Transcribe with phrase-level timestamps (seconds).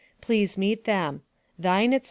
[0.19, 1.21] Please meet them.
[1.59, 1.99] Thine, &c.